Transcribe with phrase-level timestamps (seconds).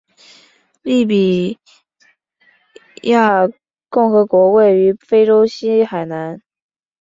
[0.81, 1.59] 利比
[3.03, 3.47] 里亚
[3.87, 6.41] 共和国位于非洲西海岸。